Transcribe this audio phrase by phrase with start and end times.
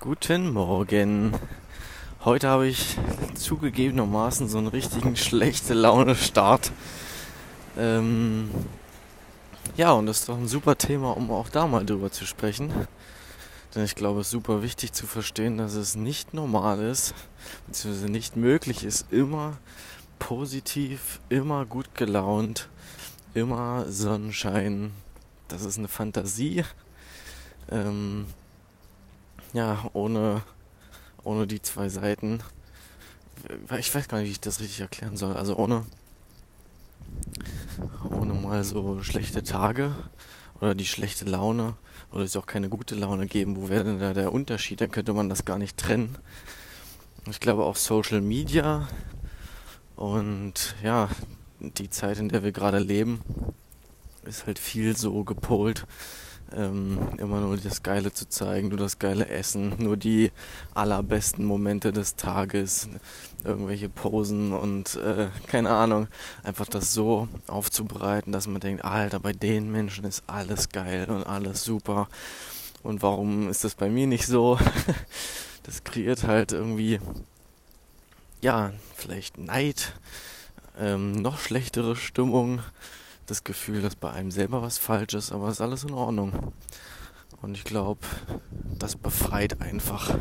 [0.00, 1.32] Guten Morgen.
[2.22, 2.98] Heute habe ich
[3.34, 6.70] zugegebenermaßen so einen richtigen schlechte Laune-Start.
[7.78, 8.50] Ähm
[9.76, 12.70] ja, und das ist doch ein super Thema, um auch da mal drüber zu sprechen.
[13.74, 17.14] Denn ich glaube, es ist super wichtig zu verstehen, dass es nicht normal ist,
[17.66, 19.56] beziehungsweise nicht möglich ist, immer
[20.18, 22.68] positiv, immer gut gelaunt,
[23.32, 24.92] immer Sonnenschein.
[25.48, 26.64] Das ist eine Fantasie.
[27.70, 28.26] Ähm,
[29.56, 30.42] ja, ohne,
[31.24, 32.40] ohne die zwei Seiten.
[33.78, 35.34] Ich weiß gar nicht, wie ich das richtig erklären soll.
[35.34, 35.86] Also ohne,
[38.10, 39.94] ohne mal so schlechte Tage
[40.60, 41.74] oder die schlechte Laune
[42.12, 43.56] oder es auch keine gute Laune geben.
[43.56, 44.82] Wo wäre denn da der Unterschied?
[44.82, 46.18] Dann könnte man das gar nicht trennen.
[47.30, 48.88] Ich glaube auch Social Media
[49.96, 51.08] und ja,
[51.60, 53.22] die Zeit, in der wir gerade leben,
[54.24, 55.86] ist halt viel so gepolt
[56.54, 60.30] ähm, immer nur das Geile zu zeigen, nur das geile Essen, nur die
[60.74, 62.88] allerbesten Momente des Tages,
[63.44, 66.08] irgendwelche Posen und äh, keine Ahnung,
[66.42, 71.24] einfach das so aufzubereiten, dass man denkt, Alter, bei den Menschen ist alles geil und
[71.24, 72.08] alles super.
[72.82, 74.58] Und warum ist das bei mir nicht so?
[75.64, 77.00] das kreiert halt irgendwie,
[78.40, 79.92] ja, vielleicht Neid,
[80.78, 82.60] ähm, noch schlechtere Stimmung
[83.26, 86.52] das Gefühl, dass bei einem selber was falsch ist, aber es ist alles in Ordnung.
[87.42, 88.00] Und ich glaube,
[88.78, 90.18] das befreit einfach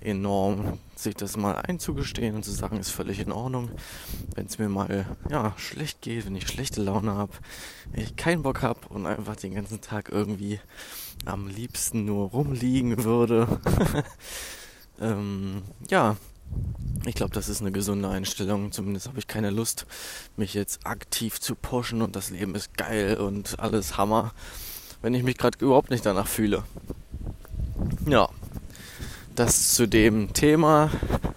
[0.00, 3.70] enorm, sich das mal einzugestehen und zu sagen, ist völlig in Ordnung.
[4.34, 7.32] Wenn es mir mal ja, schlecht geht, wenn ich schlechte Laune habe,
[7.92, 10.60] ich keinen Bock habe und einfach den ganzen Tag irgendwie
[11.24, 13.60] am liebsten nur rumliegen würde.
[15.00, 16.16] ähm, ja,
[17.06, 18.72] ich glaube, das ist eine gesunde Einstellung.
[18.72, 19.86] Zumindest habe ich keine Lust,
[20.36, 24.32] mich jetzt aktiv zu pushen und das Leben ist geil und alles Hammer,
[25.02, 26.62] wenn ich mich gerade überhaupt nicht danach fühle.
[28.06, 28.28] Ja,
[29.34, 30.90] das zu dem Thema.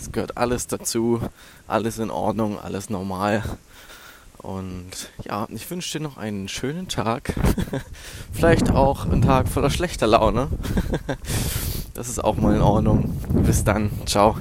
[0.00, 1.20] Es gehört alles dazu.
[1.66, 3.42] Alles in Ordnung, alles normal.
[4.38, 7.34] Und ja, ich wünsche dir noch einen schönen Tag.
[8.32, 10.48] Vielleicht auch einen Tag voller schlechter Laune.
[11.94, 13.16] das ist auch mal in Ordnung.
[13.44, 13.90] Bis dann.
[14.06, 14.36] Ciao.